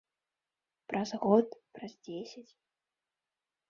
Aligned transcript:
Праз 0.93 1.09
год, 1.27 1.47
праз 1.77 1.93
дзесяць? 2.05 2.53